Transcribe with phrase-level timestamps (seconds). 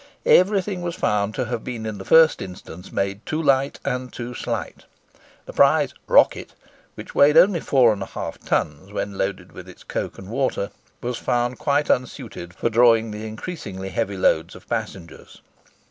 [0.25, 4.33] Everything was found to have been in the first instance made too light and too
[4.33, 4.85] slight.
[5.45, 6.55] The prize 'Rocket,'
[6.95, 11.91] which weighed only 4½ tons when loaded with its coke and water, was found quite
[11.91, 15.39] unsuited for drawing the increasingly heavy loads of passengers.